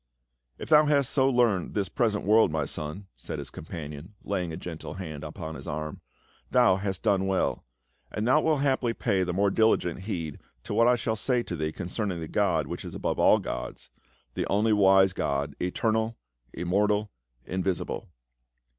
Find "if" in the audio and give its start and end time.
0.57-0.69